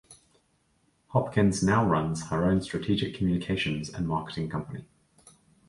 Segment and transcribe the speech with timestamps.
[1.09, 4.85] Hopkins now runs her own strategic communications and marketing company.